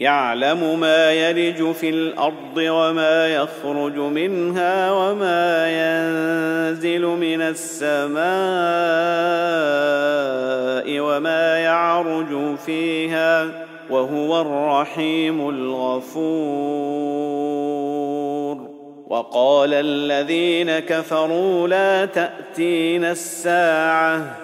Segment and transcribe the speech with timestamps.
[0.00, 8.24] يعلم ما يلج في الأرض وما يخرج منها وما ينزل من السماء
[11.00, 13.46] وما يعرج فيها
[13.90, 17.14] وهو الرحيم الغفور.
[19.06, 24.43] وقال الذين كفروا لا تاتين الساعة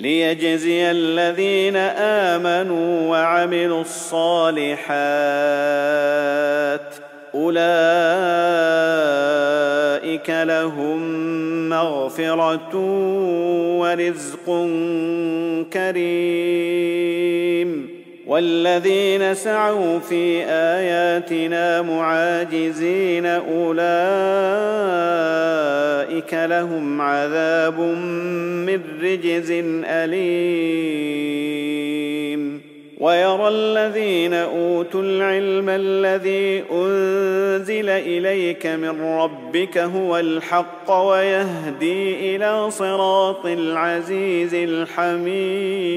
[0.00, 1.76] ليجزي الذين
[2.36, 4.86] امنوا وعملوا الصالحات
[7.34, 7.66] اولئك
[10.30, 11.28] لهم
[11.68, 12.76] مغفره
[13.78, 14.46] ورزق
[15.72, 17.16] كريم
[18.26, 25.15] والذين سعوا في اياتنا معاجزين اولئك
[26.34, 27.80] لهم عذاب
[28.66, 29.50] من رجز
[29.84, 31.36] اليم
[32.98, 44.54] ويرى الذين اوتوا العلم الذي انزل اليك من ربك هو الحق ويهدي إلى صراط العزيز
[44.54, 45.96] الحميد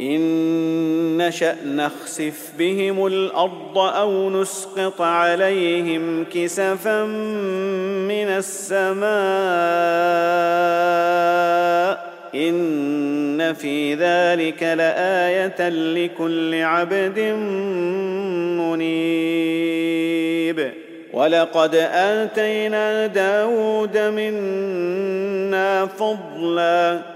[0.00, 9.06] إن نشا نخسف بهم الأرض أو نسقط عليهم كسفا من السماء
[12.34, 17.18] إن في ذلك لآية لكل عبد
[18.60, 19.26] منيب.
[21.12, 27.15] ولقد آتينا داود منا فضلا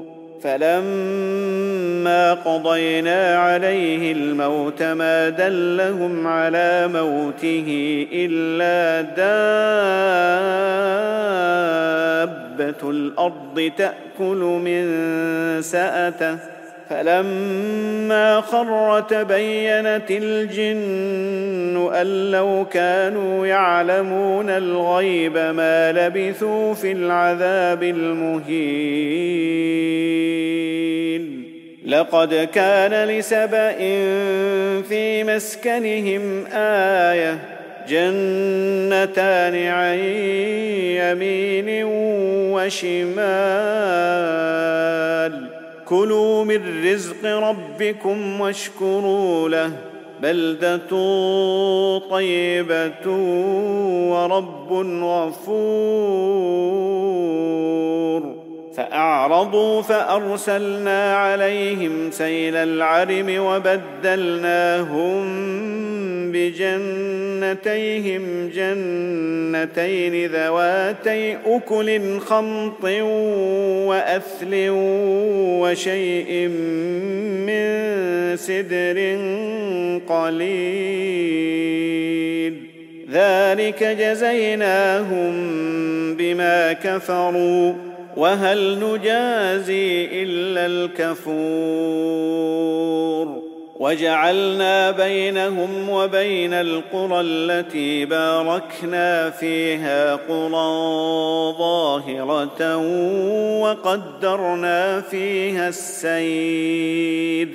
[0.41, 9.01] فلما قضينا عليه الموت ما دلهم على موته إلا
[12.61, 14.81] دابة الأرض تأكل من
[15.61, 16.37] سأته
[16.91, 29.31] فلما خر تبينت الجن ان لو كانوا يعلمون الغيب ما لبثوا في العذاب المهين
[31.85, 33.71] لقد كان لسبا
[34.81, 37.39] في مسكنهم إيه
[37.87, 39.97] جنتان عن
[40.99, 41.83] يمين
[42.53, 43.11] وشمال
[45.91, 49.71] كلوا من رزق ربكم واشكروا له
[50.21, 50.77] بلدة
[52.09, 53.07] طيبة
[54.11, 54.73] ورب
[55.03, 55.61] غفور.
[58.75, 65.21] فأعرضوا فأرسلنا عليهم سيل العرم وبدلناهم
[66.31, 68.21] بجنتيهم
[68.55, 72.83] جنتين ذواتي أكل خمط
[73.87, 74.67] وأثل
[75.61, 76.47] وشيء
[77.47, 77.71] من
[78.37, 79.17] سدر
[80.07, 81.51] قليل.
[83.11, 85.33] ذلك جزيناهم
[86.15, 87.90] بما كفروا.
[88.17, 92.51] وهل نجازي إلا الكفور
[93.79, 100.71] وجعلنا بينهم وبين القرى التي باركنا فيها قرى
[101.57, 102.77] ظاهرة
[103.61, 107.47] وقدرنا فيها السير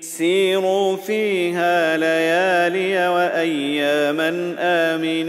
[0.00, 5.28] سيروا فيها ليالي وأياما آمنين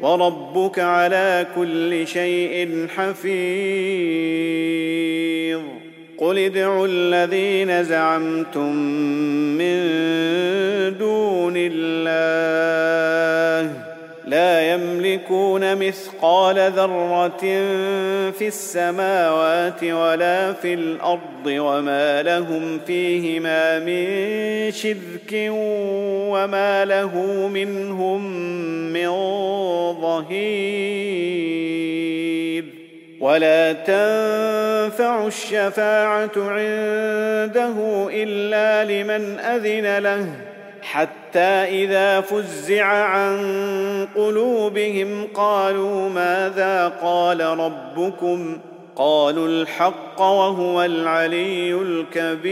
[0.00, 3.28] وربك على كل شيء حفيظ.
[6.18, 8.76] قل ادعوا الذين زعمتم
[9.58, 9.78] من
[10.98, 11.98] دون الله
[14.28, 17.40] لا يملكون مثقال ذرة
[18.30, 24.06] في السماوات ولا في الأرض وما لهم فيهما من
[24.72, 25.50] شرك
[26.30, 27.16] وما له
[27.48, 28.32] منهم
[28.92, 29.10] من
[30.00, 31.58] ظهير.
[33.20, 37.74] ولا تنفع الشفاعة عنده
[38.10, 40.47] إلا لمن أذن له.
[40.92, 43.38] حتى إذا فزع عن
[44.16, 48.58] قلوبهم قالوا ماذا قال ربكم؟
[48.96, 52.48] قالوا الحق وهو العلي الكبير.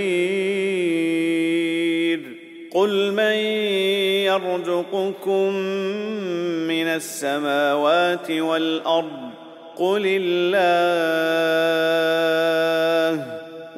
[2.72, 3.34] قل من
[4.24, 5.52] يرزقكم
[6.68, 9.30] من السماوات والأرض؟
[9.76, 10.66] قل الله.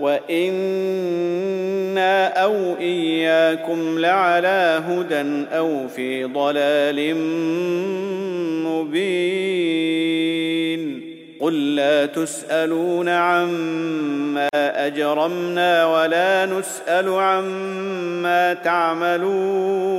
[0.01, 1.59] وأنا
[2.43, 7.15] أو اياكم لعلى هدى أو في ضلال
[8.65, 9.79] مبين
[11.41, 19.99] قل لا تسالون عما اجرمنا ولا نسال عما تعملون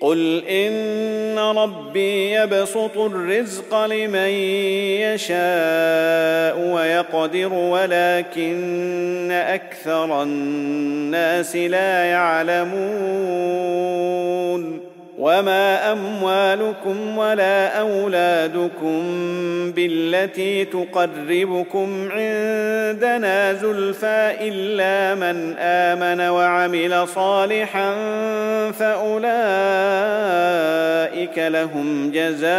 [0.00, 4.30] قل ان ربي يبسط الرزق لمن
[5.00, 13.60] يشاء ويقدر ولكن أكثر الناس لا يعلمون.
[15.30, 19.02] وما اموالكم ولا اولادكم
[19.72, 27.94] بالتي تقربكم عندنا زلفى الا من امن وعمل صالحا
[28.72, 29.30] فاولئك
[31.38, 32.50] لهم جزاء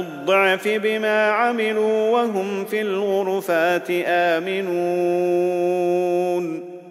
[0.00, 6.19] الضعف بما عملوا وهم في الغرفات امنون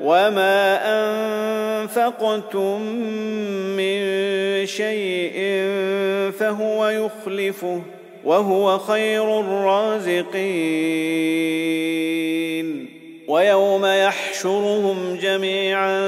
[0.00, 0.80] وما
[1.82, 2.80] انفقتم
[3.76, 4.00] من
[4.66, 5.34] شيء
[6.38, 7.82] فهو يخلفه
[8.24, 10.50] وهو خير الرازقين
[13.28, 16.00] ويوم يحشرهم جميعا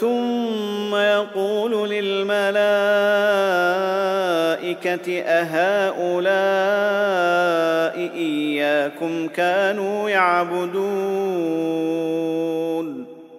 [0.00, 2.50] ثم يقول للملائكه
[5.22, 6.40] اهؤلاء
[8.16, 11.80] اياكم كانوا يعبدون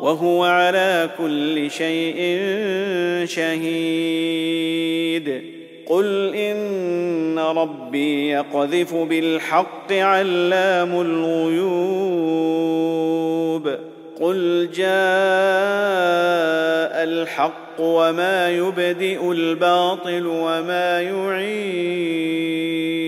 [0.00, 2.38] وهو على كل شيء
[3.24, 4.88] شهيد.
[5.86, 12.38] قل إن ربي يقذف بالحق علام الغيوب.
[14.20, 14.88] قل جاء
[17.04, 23.07] الحق وما يبدئ الباطل وما يعيد.